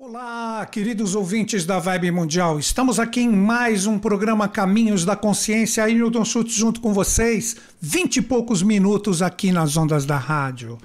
[0.00, 2.56] Olá, queridos ouvintes da Vibe Mundial.
[2.56, 5.82] Estamos aqui em mais um programa Caminhos da Consciência.
[5.82, 10.78] Aí, Newton Schultz junto com vocês, vinte e poucos minutos aqui nas ondas da rádio.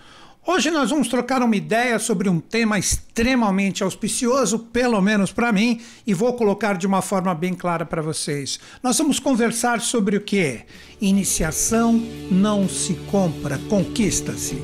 [0.43, 5.79] Hoje nós vamos trocar uma ideia sobre um tema extremamente auspicioso, pelo menos para mim,
[6.07, 8.59] e vou colocar de uma forma bem clara para vocês.
[8.81, 10.61] Nós vamos conversar sobre o que?
[10.99, 11.93] Iniciação
[12.31, 14.57] não se compra, conquista-se.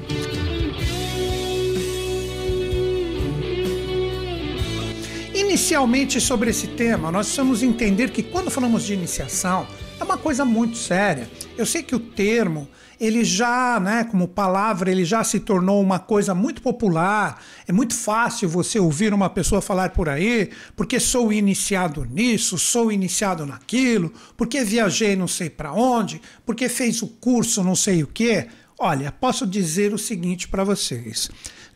[5.49, 9.65] Inicialmente sobre esse tema, nós precisamos entender que quando falamos de iniciação,
[9.99, 11.27] é uma coisa muito séria.
[11.57, 12.69] Eu sei que o termo,
[12.99, 17.41] ele já, né, como palavra, ele já se tornou uma coisa muito popular.
[17.67, 22.91] É muito fácil você ouvir uma pessoa falar por aí, porque sou iniciado nisso, sou
[22.91, 28.07] iniciado naquilo, porque viajei não sei para onde, porque fez o curso não sei o
[28.07, 28.49] quê.
[28.77, 31.27] Olha, posso dizer o seguinte para vocês.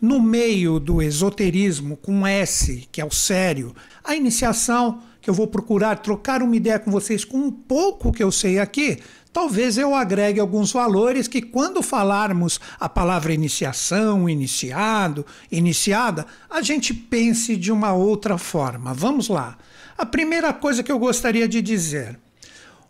[0.04, 5.48] No meio do esoterismo com S, que é o sério, a iniciação que eu vou
[5.48, 9.00] procurar trocar uma ideia com vocês com um pouco que eu sei aqui,
[9.32, 16.94] talvez eu agregue alguns valores que quando falarmos a palavra iniciação, iniciado, iniciada, a gente
[16.94, 18.94] pense de uma outra forma.
[18.94, 19.58] Vamos lá.
[19.98, 22.20] A primeira coisa que eu gostaria de dizer: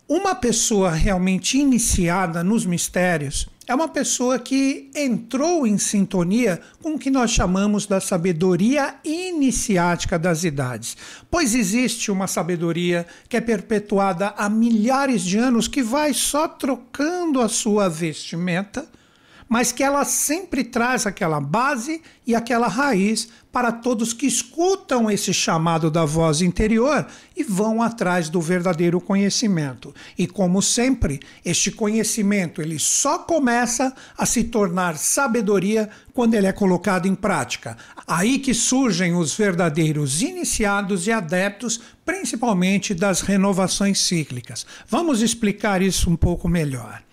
[0.08, 6.98] uma pessoa realmente iniciada nos mistérios é uma pessoa que entrou em sintonia com o
[6.98, 10.96] que nós chamamos da sabedoria iniciática das idades.
[11.30, 17.40] Pois existe uma sabedoria que é perpetuada há milhares de anos que vai só trocando
[17.40, 18.86] a sua vestimenta
[19.48, 25.32] mas que ela sempre traz aquela base e aquela raiz para todos que escutam esse
[25.32, 29.94] chamado da voz interior e vão atrás do verdadeiro conhecimento.
[30.18, 36.52] E como sempre, este conhecimento ele só começa a se tornar sabedoria quando ele é
[36.52, 37.76] colocado em prática.
[38.08, 44.66] Aí que surgem os verdadeiros iniciados e adeptos, principalmente das renovações cíclicas.
[44.88, 47.04] Vamos explicar isso um pouco melhor.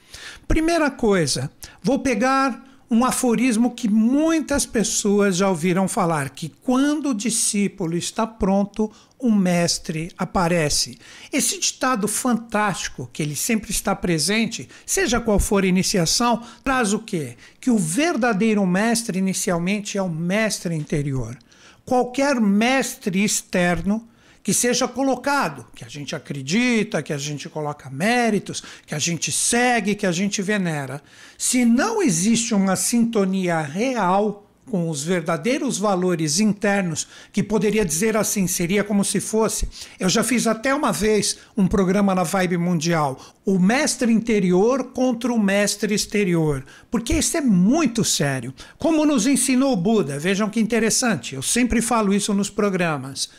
[0.52, 1.50] Primeira coisa,
[1.82, 8.28] vou pegar um aforismo que muitas pessoas já ouviram falar: que quando o discípulo está
[8.28, 11.00] pronto, o mestre aparece.
[11.32, 17.00] Esse ditado fantástico, que ele sempre está presente, seja qual for a iniciação, traz o
[17.00, 17.38] quê?
[17.62, 21.38] Que o verdadeiro mestre inicialmente é o mestre interior.
[21.86, 24.06] Qualquer mestre externo
[24.44, 29.32] que seja colocado, que a gente acredita, que a gente coloca méritos, que a gente
[29.32, 31.02] segue, que a gente venera.
[31.38, 38.48] Se não existe uma sintonia real com os verdadeiros valores internos, que poderia dizer assim,
[38.48, 39.68] seria como se fosse.
[40.00, 45.34] Eu já fiz até uma vez um programa na Vibe Mundial, o mestre interior contra
[45.34, 48.54] o mestre exterior, porque isso é muito sério.
[48.78, 53.30] Como nos ensinou o Buda, vejam que interessante, eu sempre falo isso nos programas.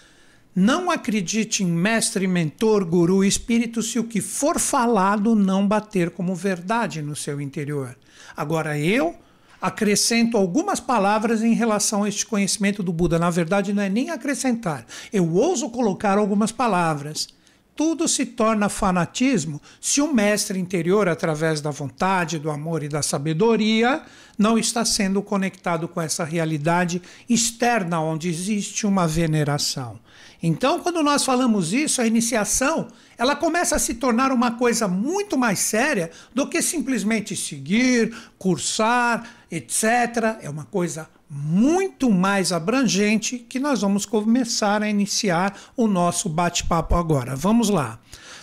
[0.55, 6.35] Não acredite em mestre, mentor, guru, espírito se o que for falado não bater como
[6.35, 7.97] verdade no seu interior.
[8.37, 9.17] Agora eu
[9.62, 13.19] acrescento algumas palavras em relação a este conhecimento do Buda.
[13.19, 17.29] Na verdade, não é nem acrescentar, eu ouso colocar algumas palavras.
[17.75, 23.03] Tudo se torna fanatismo se o mestre interior, através da vontade, do amor e da
[23.03, 24.03] sabedoria,
[24.37, 29.99] não está sendo conectado com essa realidade externa onde existe uma veneração.
[30.43, 35.38] Então, quando nós falamos isso, a iniciação, ela começa a se tornar uma coisa muito
[35.38, 39.84] mais séria do que simplesmente seguir, cursar, etc.
[40.43, 46.94] É uma coisa muito mais abrangente que nós vamos começar a iniciar o nosso bate-papo
[46.94, 47.34] agora.
[47.34, 47.98] Vamos lá.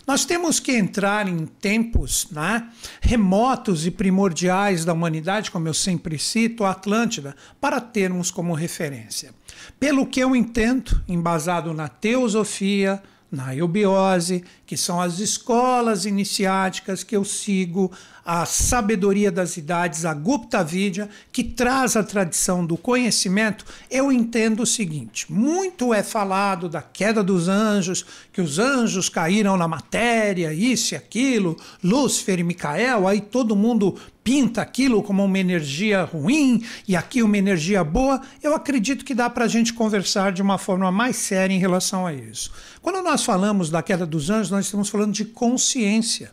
[0.08, 2.68] Nós temos que entrar em tempos né,
[3.00, 9.36] remotos e primordiais da humanidade, como eu sempre cito, a Atlântida, para termos como referência.
[9.80, 17.18] Pelo que eu entendo, embasado na teosofia, na eubiose, que são as escolas iniciáticas que
[17.18, 17.92] eu sigo,
[18.24, 24.62] a sabedoria das idades, a Gupta Vidya, que traz a tradição do conhecimento, eu entendo
[24.62, 30.54] o seguinte: muito é falado da queda dos anjos, que os anjos caíram na matéria,
[30.54, 36.64] isso e aquilo, Lúcifer e Micael, aí todo mundo pinta aquilo como uma energia ruim
[36.88, 40.60] e aqui uma energia boa, eu acredito que dá para a gente conversar de uma
[40.60, 42.52] forma mais séria em relação a isso.
[42.80, 46.32] Quando nós falamos da queda dos anjos, nós estamos falando de consciência.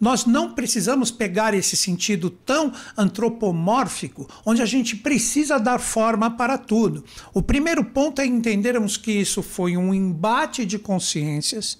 [0.00, 6.58] Nós não precisamos pegar esse sentido tão antropomórfico, onde a gente precisa dar forma para
[6.58, 7.04] tudo.
[7.32, 11.78] O primeiro ponto é entendermos que isso foi um embate de consciências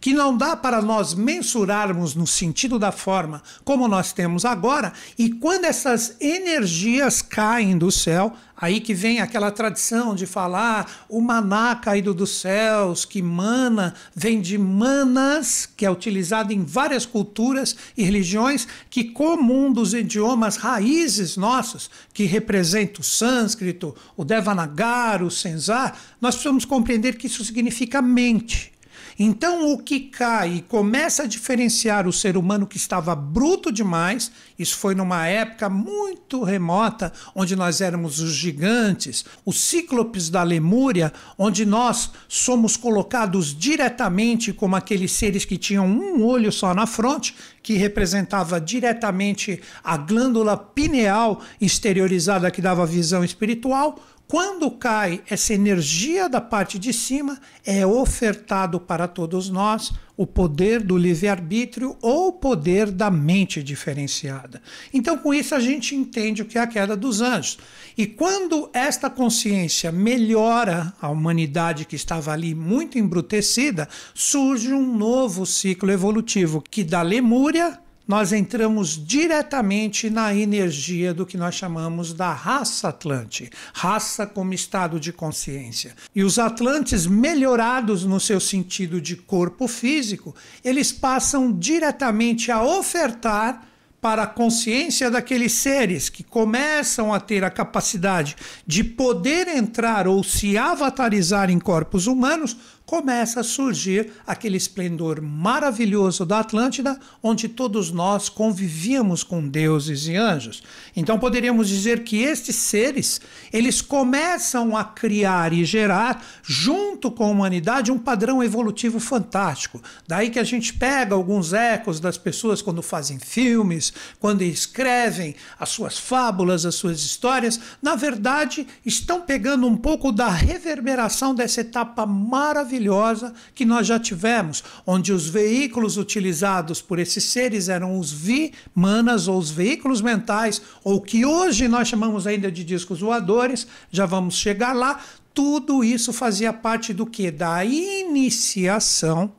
[0.00, 5.30] que não dá para nós mensurarmos no sentido da forma como nós temos agora, e
[5.30, 11.76] quando essas energias caem do céu, Aí que vem aquela tradição de falar o maná
[11.76, 18.02] caído dos céus, que mana vem de manas, que é utilizado em várias culturas e
[18.02, 25.92] religiões, que comum dos idiomas raízes nossos, que representa o sânscrito, o Devanagari, o Senzá,
[26.18, 28.72] nós precisamos compreender que isso significa mente.
[29.18, 34.30] Então, o que cai e começa a diferenciar o ser humano que estava bruto demais,
[34.58, 41.12] isso foi numa época muito remota, onde nós éramos os gigantes, os cíclopes da Lemúria,
[41.38, 47.34] onde nós somos colocados diretamente como aqueles seres que tinham um olho só na fronte,
[47.62, 53.98] que representava diretamente a glândula pineal exteriorizada que dava visão espiritual
[54.28, 60.82] quando cai essa energia da parte de cima, é ofertado para todos nós o poder
[60.82, 64.60] do livre-arbítrio ou o poder da mente diferenciada.
[64.92, 67.58] Então, com isso, a gente entende o que é a queda dos anjos.
[67.96, 75.46] E quando esta consciência melhora a humanidade que estava ali muito embrutecida, surge um novo
[75.46, 82.32] ciclo evolutivo que da Lemúria nós entramos diretamente na energia do que nós chamamos da
[82.32, 85.94] raça Atlante, raça como estado de consciência.
[86.14, 93.66] E os Atlantes, melhorados no seu sentido de corpo físico, eles passam diretamente a ofertar
[94.00, 100.22] para a consciência daqueles seres que começam a ter a capacidade de poder entrar ou
[100.22, 102.56] se avatarizar em corpos humanos
[102.86, 110.14] começa a surgir aquele esplendor maravilhoso da Atlântida, onde todos nós convivíamos com deuses e
[110.14, 110.62] anjos.
[110.94, 113.20] Então poderíamos dizer que estes seres,
[113.52, 119.82] eles começam a criar e gerar, junto com a humanidade, um padrão evolutivo fantástico.
[120.06, 125.70] Daí que a gente pega alguns ecos das pessoas quando fazem filmes, quando escrevem as
[125.70, 132.06] suas fábulas, as suas histórias, na verdade, estão pegando um pouco da reverberação dessa etapa
[132.06, 138.12] maravilhosa maravilhosa que nós já tivemos, onde os veículos utilizados por esses seres eram os
[138.12, 144.06] vi-manas ou os veículos mentais, ou que hoje nós chamamos ainda de discos voadores, já
[144.06, 145.00] vamos chegar lá.
[145.32, 147.30] Tudo isso fazia parte do que?
[147.30, 149.32] Da iniciação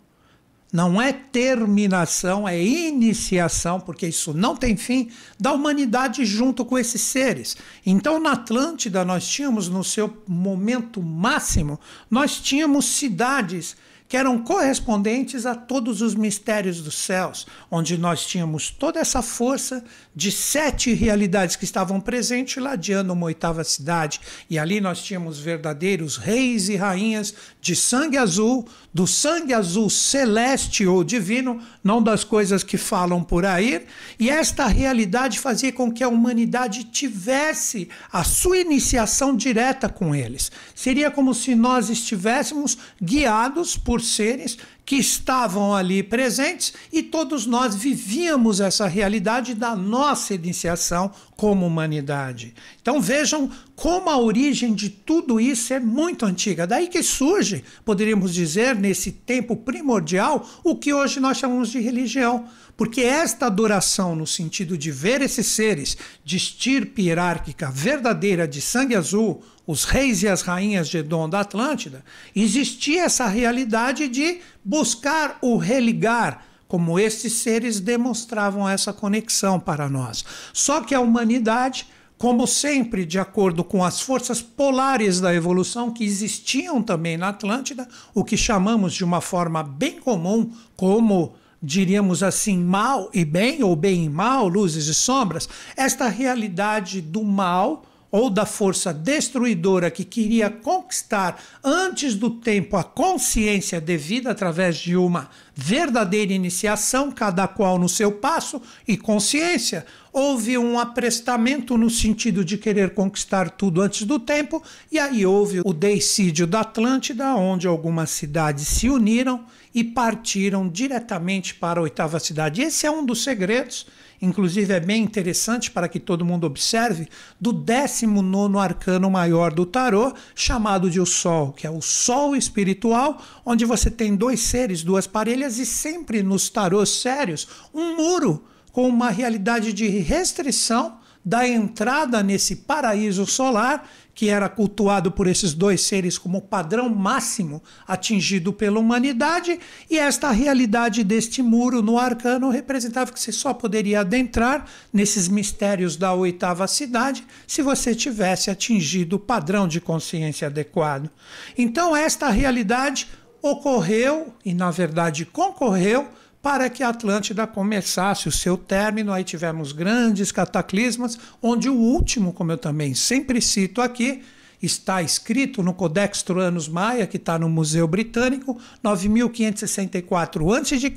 [0.71, 5.09] não é terminação, é iniciação, porque isso não tem fim,
[5.39, 7.55] da humanidade junto com esses seres.
[7.85, 11.79] Então, na Atlântida, nós tínhamos, no seu momento máximo,
[12.09, 13.75] nós tínhamos cidades
[14.07, 19.83] que eram correspondentes a todos os mistérios dos céus, onde nós tínhamos toda essa força
[20.15, 24.19] de sete realidades que estavam presentes, ladeando uma oitava cidade.
[24.49, 30.87] E ali nós tínhamos verdadeiros reis e rainhas de sangue azul, do sangue azul celeste
[30.87, 33.85] ou divino, não das coisas que falam por aí.
[34.17, 40.51] E esta realidade fazia com que a humanidade tivesse a sua iniciação direta com eles.
[40.73, 44.57] Seria como se nós estivéssemos guiados por seres
[44.87, 52.55] que estavam ali presentes e todos nós vivíamos essa realidade da nossa iniciação como humanidade.
[52.81, 56.65] Então vejam como a origem de tudo isso é muito antiga.
[56.65, 62.45] Daí que surge, poderíamos dizer, nesse tempo primordial, o que hoje nós chamamos de religião.
[62.77, 68.95] Porque esta adoração, no sentido de ver esses seres de estirpe hierárquica verdadeira de sangue
[68.95, 72.03] azul, os reis e as rainhas de Edom da Atlântida,
[72.33, 80.25] existia essa realidade de buscar o religar, como estes seres demonstravam essa conexão para nós.
[80.51, 86.03] Só que a humanidade, como sempre, de acordo com as forças polares da evolução que
[86.03, 91.33] existiam também na Atlântida, o que chamamos de uma forma bem comum como
[91.63, 97.23] diríamos assim, mal e bem, ou bem e mal, luzes e sombras, esta realidade do
[97.23, 97.83] mal
[98.17, 104.97] ou da força destruidora que queria conquistar antes do tempo a consciência devida através de
[104.97, 112.43] uma verdadeira iniciação, cada qual no seu passo e consciência, houve um aprestamento no sentido
[112.43, 117.67] de querer conquistar tudo antes do tempo, e aí houve o deicídio da Atlântida, onde
[117.67, 119.45] algumas cidades se uniram
[119.75, 122.63] e partiram diretamente para a oitava cidade.
[122.63, 123.85] Esse é um dos segredos
[124.21, 127.07] inclusive é bem interessante para que todo mundo observe,
[127.39, 133.21] do 19 arcano maior do tarô, chamado de o Sol, que é o Sol espiritual,
[133.45, 138.87] onde você tem dois seres, duas parelhas, e sempre nos tarôs sérios, um muro com
[138.87, 143.85] uma realidade de restrição da entrada nesse paraíso solar
[144.17, 149.59] que era cultuado por esses dois seres como padrão máximo atingido pela humanidade,
[149.91, 155.95] e esta realidade deste muro no arcano representava que você só poderia adentrar nesses mistérios
[155.95, 161.11] da oitava cidade se você tivesse atingido o padrão de consciência adequado.
[161.55, 163.07] Então, esta realidade
[163.39, 166.07] ocorreu e, na verdade, concorreu
[166.41, 169.11] para que a Atlântida começasse o seu término.
[169.11, 174.23] Aí tivemos grandes cataclismas, onde o último, como eu também sempre cito aqui,
[174.61, 180.93] está escrito no Codex Troanos Maia, que está no Museu Britânico, 9564 a.C.,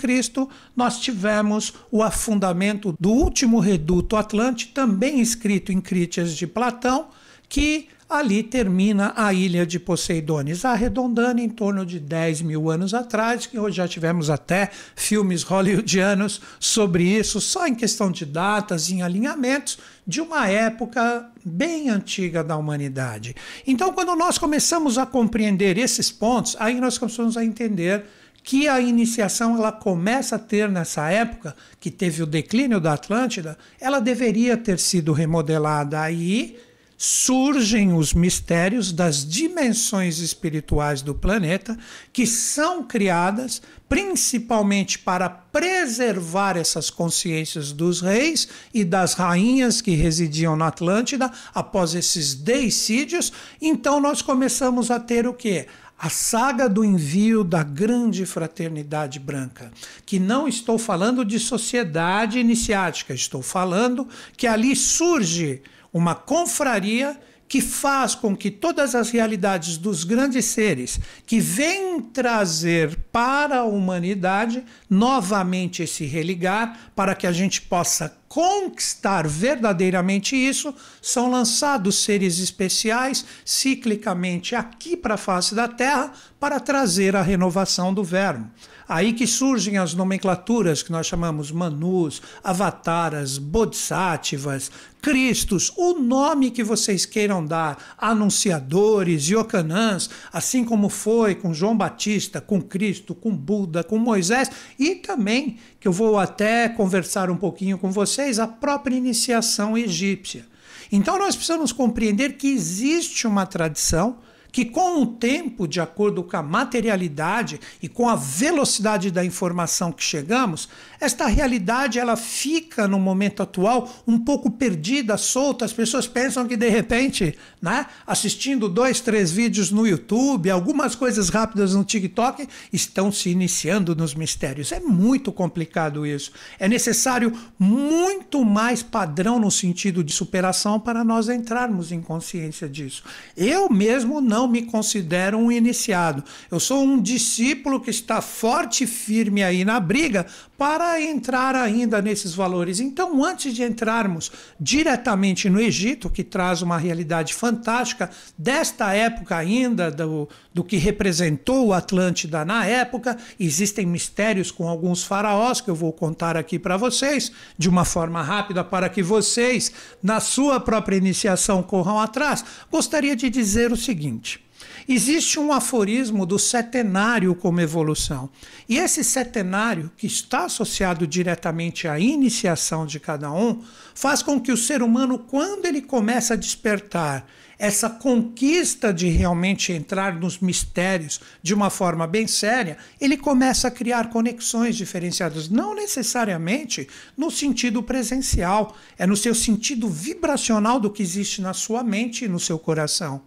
[0.74, 7.08] nós tivemos o afundamento do último reduto Atlante, também escrito em Crítias de Platão,
[7.48, 13.46] que ali termina a ilha de Poseidones, arredondando em torno de 10 mil anos atrás,
[13.46, 19.00] que hoje já tivemos até filmes hollywoodianos sobre isso, só em questão de datas, em
[19.00, 23.36] alinhamentos, de uma época bem antiga da humanidade.
[23.64, 28.04] Então, quando nós começamos a compreender esses pontos, aí nós começamos a entender
[28.42, 33.56] que a iniciação ela começa a ter nessa época, que teve o declínio da Atlântida,
[33.80, 36.58] ela deveria ter sido remodelada aí
[37.02, 41.78] surgem os mistérios das dimensões espirituais do planeta,
[42.12, 50.54] que são criadas principalmente para preservar essas consciências dos reis e das rainhas que residiam
[50.54, 53.32] na Atlântida após esses deicídios.
[53.62, 55.68] Então nós começamos a ter o quê?
[56.02, 59.70] a saga do envio da grande fraternidade branca,
[60.06, 65.60] que não estou falando de sociedade iniciática, estou falando que ali surge
[65.92, 67.18] uma confraria
[67.50, 73.64] que faz com que todas as realidades dos grandes seres que vêm trazer para a
[73.64, 82.38] humanidade novamente esse religar, para que a gente possa conquistar verdadeiramente isso, são lançados seres
[82.38, 88.48] especiais ciclicamente aqui para a face da Terra para trazer a renovação do verbo.
[88.90, 94.68] Aí que surgem as nomenclaturas que nós chamamos Manus, Avataras, Bodhisattvas,
[95.00, 102.40] Cristos, o nome que vocês queiram dar, anunciadores, Yokanãs, assim como foi com João Batista,
[102.40, 107.78] com Cristo, com Buda, com Moisés, e também, que eu vou até conversar um pouquinho
[107.78, 110.44] com vocês, a própria iniciação egípcia.
[110.90, 114.18] Então nós precisamos compreender que existe uma tradição
[114.52, 119.92] que com o tempo, de acordo com a materialidade e com a velocidade da informação
[119.92, 120.68] que chegamos,
[121.00, 125.64] esta realidade ela fica no momento atual um pouco perdida, solta.
[125.64, 131.28] As pessoas pensam que de repente, né, assistindo dois, três vídeos no YouTube, algumas coisas
[131.28, 134.72] rápidas no TikTok, estão se iniciando nos mistérios.
[134.72, 136.32] É muito complicado isso.
[136.58, 143.02] É necessário muito mais padrão no sentido de superação para nós entrarmos em consciência disso.
[143.36, 146.24] Eu mesmo não não me considero um iniciado.
[146.50, 152.00] Eu sou um discípulo que está forte e firme aí na briga para entrar ainda
[152.00, 152.80] nesses valores.
[152.80, 159.90] Então, antes de entrarmos diretamente no Egito, que traz uma realidade fantástica desta época ainda,
[159.90, 165.74] do, do que representou o Atlântida na época, existem mistérios com alguns faraós que eu
[165.74, 170.96] vou contar aqui para vocês de uma forma rápida para que vocês, na sua própria
[170.96, 172.44] iniciação, corram atrás.
[172.70, 174.40] Gostaria de dizer o seguinte.
[174.88, 178.28] Existe um aforismo do setenário como evolução.
[178.68, 183.62] E esse setenário, que está associado diretamente à iniciação de cada um,
[183.94, 187.24] faz com que o ser humano, quando ele começa a despertar
[187.60, 193.70] essa conquista de realmente entrar nos mistérios de uma forma bem séria, ele começa a
[193.70, 201.02] criar conexões diferenciadas, não necessariamente no sentido presencial, é no seu sentido vibracional do que
[201.02, 203.20] existe na sua mente e no seu coração.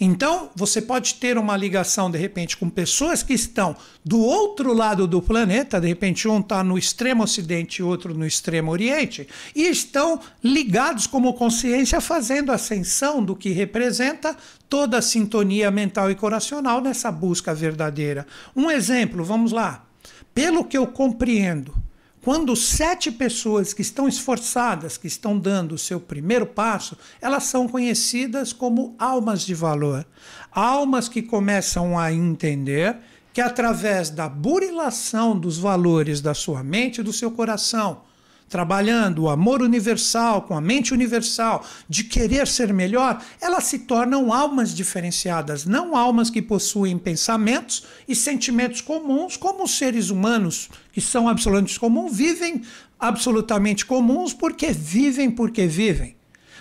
[0.00, 5.06] Então, você pode ter uma ligação, de repente, com pessoas que estão do outro lado
[5.06, 9.62] do planeta, de repente, um está no extremo ocidente e outro no extremo oriente, e
[9.64, 14.36] estão ligados como consciência, fazendo ascensão do que representa
[14.68, 18.26] toda a sintonia mental e coracional nessa busca verdadeira.
[18.54, 19.84] Um exemplo, vamos lá.
[20.32, 21.74] Pelo que eu compreendo,
[22.22, 27.68] quando sete pessoas que estão esforçadas, que estão dando o seu primeiro passo, elas são
[27.68, 30.06] conhecidas como almas de valor.
[30.50, 32.96] Almas que começam a entender
[33.32, 38.02] que através da burilação dos valores da sua mente e do seu coração,
[38.48, 44.32] trabalhando o amor universal com a mente universal, de querer ser melhor, elas se tornam
[44.32, 51.00] almas diferenciadas, não almas que possuem pensamentos e sentimentos comuns, como os seres humanos, que
[51.00, 52.62] são absolutamente comuns, vivem
[52.98, 56.16] absolutamente comuns porque vivem porque vivem.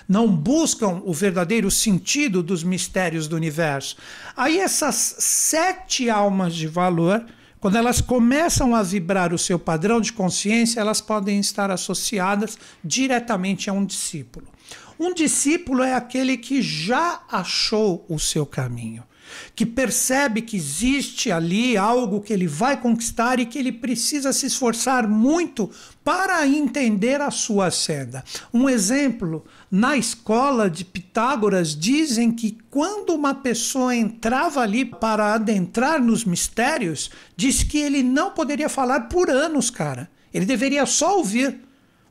[0.07, 3.97] não buscam o verdadeiro sentido dos mistérios do universo.
[4.37, 7.25] Aí essas sete almas de valor,
[7.59, 13.69] quando elas começam a vibrar o seu padrão de consciência, elas podem estar associadas diretamente
[13.69, 14.47] a um discípulo.
[14.99, 19.03] Um discípulo é aquele que já achou o seu caminho
[19.55, 24.45] que percebe que existe ali algo que ele vai conquistar e que ele precisa se
[24.45, 25.69] esforçar muito
[26.03, 28.23] para entender a sua senda.
[28.53, 36.01] Um exemplo, na escola de Pitágoras dizem que quando uma pessoa entrava ali para adentrar
[36.01, 40.09] nos mistérios, diz que ele não poderia falar por anos, cara.
[40.33, 41.66] Ele deveria só ouvir.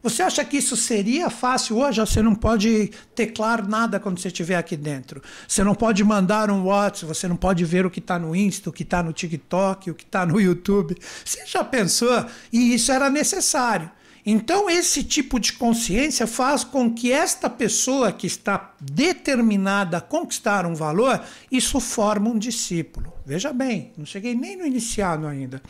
[0.08, 1.98] Você acha que isso seria fácil hoje?
[1.98, 5.20] Você não pode teclar nada quando você estiver aqui dentro.
[5.48, 8.70] Você não pode mandar um WhatsApp, você não pode ver o que está no Insta,
[8.70, 10.96] o que está no TikTok, o que está no YouTube.
[11.24, 12.24] Você já pensou?
[12.52, 13.90] E isso era necessário.
[14.28, 20.66] Então, esse tipo de consciência faz com que esta pessoa que está determinada a conquistar
[20.66, 23.12] um valor, isso forma um discípulo.
[23.24, 25.62] Veja bem, não cheguei nem no iniciado ainda.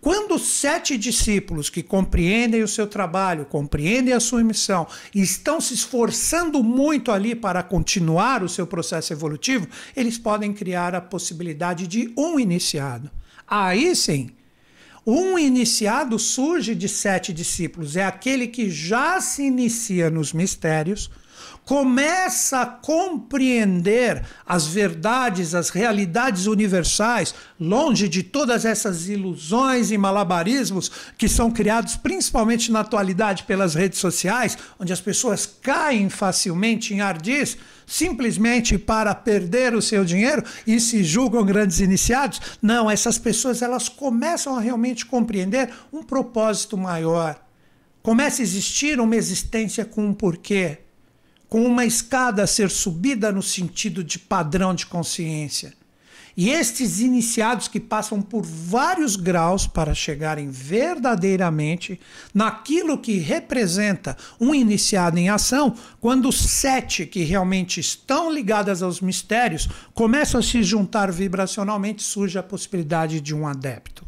[0.00, 5.74] Quando sete discípulos que compreendem o seu trabalho, compreendem a sua missão e estão se
[5.74, 9.66] esforçando muito ali para continuar o seu processo evolutivo,
[9.96, 13.10] eles podem criar a possibilidade de um iniciado.
[13.46, 14.30] Aí sim,
[15.06, 21.10] um iniciado surge de sete discípulos, é aquele que já se inicia nos mistérios,
[21.64, 30.90] começa a compreender as verdades, as realidades universais, longe de todas essas ilusões e malabarismos
[31.16, 37.00] que são criados principalmente na atualidade pelas redes sociais, onde as pessoas caem facilmente em
[37.00, 37.56] ardis
[37.86, 42.40] simplesmente para perder o seu dinheiro e se julgam grandes iniciados.
[42.62, 47.38] Não, essas pessoas elas começam a realmente compreender um propósito maior.
[48.02, 50.78] Começa a existir uma existência com um porquê
[51.54, 55.72] com uma escada a ser subida no sentido de padrão de consciência.
[56.36, 62.00] E estes iniciados que passam por vários graus para chegarem verdadeiramente
[62.34, 69.68] naquilo que representa um iniciado em ação, quando sete que realmente estão ligadas aos mistérios
[69.94, 74.04] começam a se juntar vibracionalmente, surge a possibilidade de um adepto.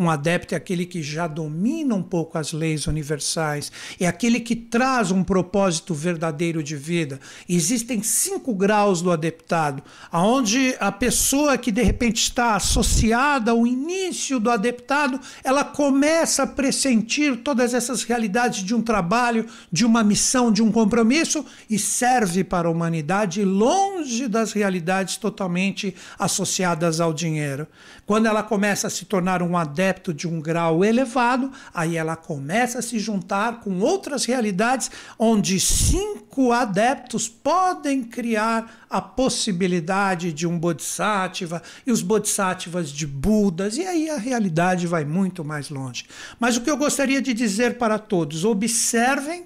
[0.00, 3.70] Um adepto é aquele que já domina um pouco as leis universais,
[4.00, 7.20] é aquele que traz um propósito verdadeiro de vida.
[7.46, 14.40] Existem cinco graus do adeptado, aonde a pessoa que de repente está associada ao início
[14.40, 20.50] do adeptado, ela começa a pressentir todas essas realidades de um trabalho, de uma missão,
[20.50, 27.66] de um compromisso e serve para a humanidade longe das realidades totalmente associadas ao dinheiro.
[28.06, 32.78] Quando ela começa a se tornar um adepto de um grau elevado, aí ela começa
[32.78, 40.58] a se juntar com outras realidades, onde cinco adeptos podem criar a possibilidade de um
[40.58, 46.06] bodhisattva e os bodhisattvas de Budas, e aí a realidade vai muito mais longe.
[46.38, 49.44] Mas o que eu gostaria de dizer para todos, observem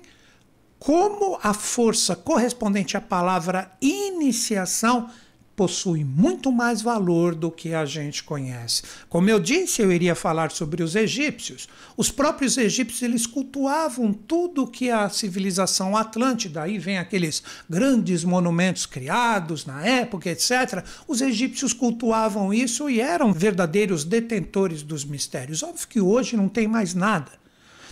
[0.79, 5.09] como a força correspondente à palavra iniciação
[5.57, 8.83] possui muito mais valor do que a gente conhece.
[9.09, 11.69] Como eu disse, eu iria falar sobre os egípcios.
[11.97, 18.87] Os próprios egípcios eles cultuavam tudo que a civilização atlântida, aí vem aqueles grandes monumentos
[18.87, 20.85] criados na época, etc.
[21.07, 25.63] Os egípcios cultuavam isso e eram verdadeiros detentores dos mistérios.
[25.63, 27.44] Óbvio que hoje não tem mais nada.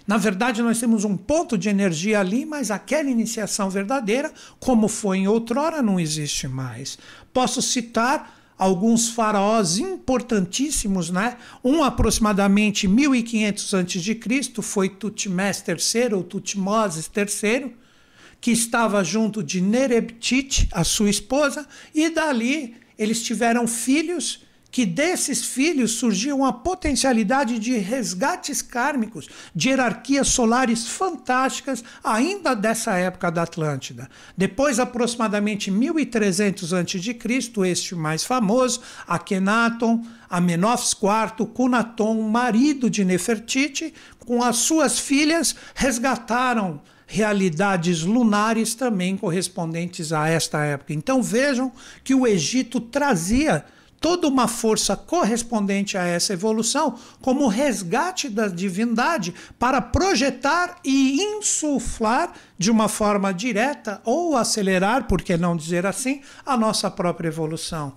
[0.06, 5.18] Na verdade, nós temos um ponto de energia ali, mas aquela iniciação verdadeira, como foi
[5.18, 6.98] em outrora, não existe mais.
[7.32, 11.36] Posso citar alguns faraós importantíssimos, né?
[11.64, 14.20] Um aproximadamente 1500 a.C.
[14.62, 17.74] foi Tutmés III ou Tutmoses III,
[18.40, 25.44] que estava junto de Nerebtiti, a sua esposa, e dali eles tiveram filhos que desses
[25.44, 33.42] filhos surgiu uma potencialidade de resgates kármicos, de hierarquias solares fantásticas, ainda dessa época da
[33.42, 34.08] Atlântida.
[34.34, 37.18] Depois, aproximadamente 1300 a.C.,
[37.66, 46.80] este mais famoso, Akhenaton, Amenófis IV, Cunaton, marido de Nefertiti, com as suas filhas, resgataram
[47.06, 50.94] realidades lunares também correspondentes a esta época.
[50.94, 51.70] Então vejam
[52.02, 53.66] que o Egito trazia
[54.02, 62.32] toda uma força correspondente a essa evolução, como resgate da divindade para projetar e insuflar
[62.58, 67.94] de uma forma direta ou acelerar, por que não dizer assim, a nossa própria evolução.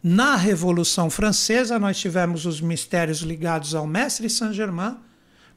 [0.00, 4.96] Na Revolução Francesa, nós tivemos os mistérios ligados ao Mestre Saint-Germain,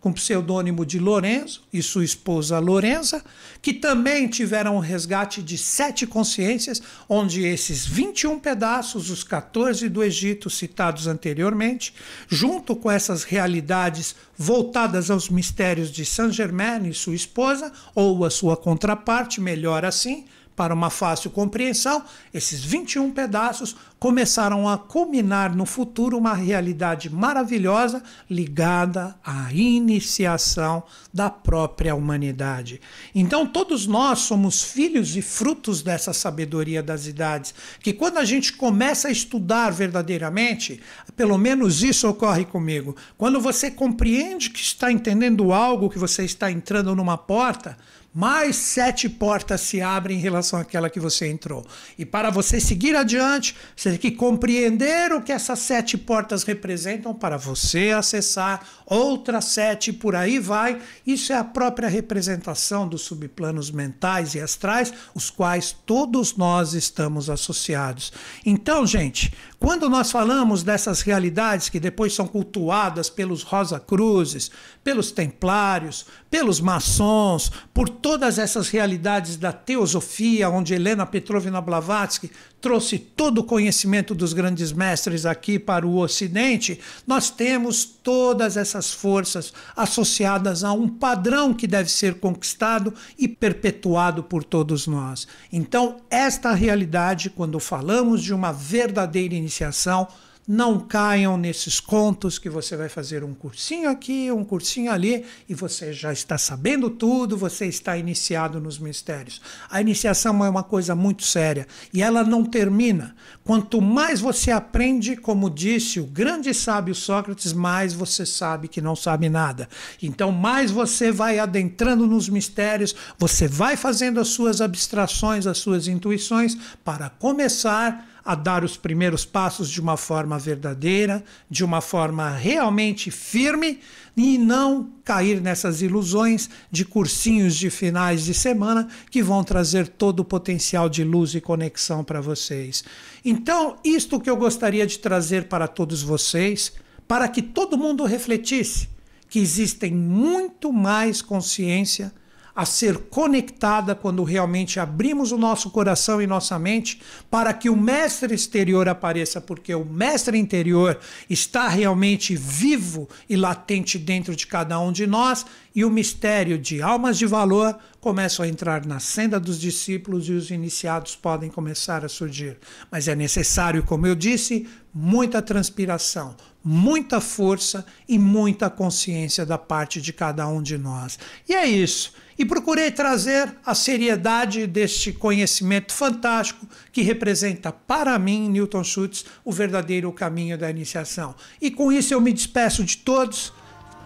[0.02, 3.24] com pseudônimo de Lorenzo e sua esposa Lorenza,
[3.62, 10.04] que também tiveram um resgate de sete consciências, onde esses 21 pedaços, os 14 do
[10.04, 11.94] Egito citados anteriormente,
[12.28, 18.32] junto com essas realidades voltadas aos mistérios de Saint Germain e sua esposa, ou a
[18.32, 25.66] sua contraparte, melhor assim, para uma fácil compreensão, esses 21 pedaços começaram a culminar no
[25.66, 30.84] futuro uma realidade maravilhosa ligada à iniciação
[31.14, 32.82] da própria humanidade.
[33.14, 38.54] Então, todos nós somos filhos e frutos dessa sabedoria das idades, que quando a gente
[38.54, 40.82] começa a estudar verdadeiramente,
[41.16, 42.96] pelo menos isso ocorre comigo.
[43.18, 47.78] Quando você compreende que está entendendo algo, que você está entrando numa porta,
[48.14, 51.66] mais sete portas se abrem em relação àquela que você entrou.
[51.98, 57.14] E para você seguir adiante, você tem que compreender o que essas sete portas representam
[57.14, 60.82] para você acessar outras sete, por aí vai.
[61.08, 67.30] Isso é a própria representação dos subplanos mentais e astrais, os quais todos nós estamos
[67.30, 68.12] associados.
[68.46, 74.50] Então, gente, quando nós falamos dessas realidades que depois são cultuadas pelos Rosa Cruzes,
[74.84, 83.00] pelos Templários, pelos maçons, por todas essas realidades da teosofia, onde Helena Petrovna Blavatsky trouxe
[83.00, 89.52] todo o conhecimento dos grandes mestres aqui para o Ocidente, nós temos todas essas forças
[89.76, 95.28] associadas a um padrão que deve ser conquistado e perpetuado por todos nós.
[95.52, 100.08] Então, esta realidade, quando falamos de uma verdadeira iniciação,
[100.48, 105.54] não caiam nesses contos que você vai fazer um cursinho aqui, um cursinho ali e
[105.54, 109.40] você já está sabendo tudo, você está iniciado nos mistérios.
[109.70, 113.16] A iniciação é uma coisa muito séria e ela não termina.
[113.44, 118.96] Quanto mais você aprende, como disse o grande sábio Sócrates, mais você sabe que não
[118.96, 119.70] sabe nada.
[120.02, 125.88] Então, mais você vai adentrando nos mistérios, você vai fazendo as suas abstrações, as suas
[125.88, 132.30] intuições para começar a dar os primeiros passos de uma forma verdadeira, de uma forma
[132.30, 133.80] realmente firme
[134.16, 140.20] e não cair nessas ilusões de cursinhos de finais de semana que vão trazer todo
[140.20, 142.84] o potencial de luz e conexão para vocês.
[143.24, 146.74] Então, isto que eu gostaria de trazer para todos vocês,
[147.08, 148.90] para que todo mundo refletisse
[149.30, 152.14] que existem muito mais consciência
[152.56, 157.76] a ser conectada quando realmente abrimos o nosso coração e nossa mente para que o
[157.76, 164.80] mestre exterior apareça, porque o mestre interior está realmente vivo e latente dentro de cada
[164.80, 169.40] um de nós e o mistério de almas de valor começa a entrar na senda
[169.40, 172.58] dos discípulos e os iniciados podem começar a surgir.
[172.92, 180.02] Mas é necessário, como eu disse, muita transpiração, muita força e muita consciência da parte
[180.02, 181.18] de cada um de nós.
[181.48, 182.12] E é isso
[182.42, 189.52] e procurei trazer a seriedade deste conhecimento fantástico que representa para mim, Newton Schultz, o
[189.52, 191.36] verdadeiro caminho da iniciação.
[191.62, 193.54] E com isso eu me despeço de todos,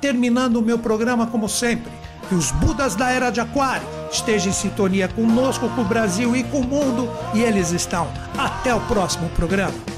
[0.02, 1.90] terminando o meu programa como sempre.
[2.28, 6.44] Que os Budas da Era de Aquário estejam em sintonia conosco, com o Brasil e
[6.44, 8.12] com o mundo, e eles estão.
[8.38, 9.95] Até o próximo programa.